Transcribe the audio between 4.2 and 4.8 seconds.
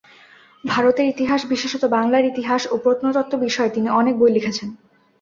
বই লিখেছেন।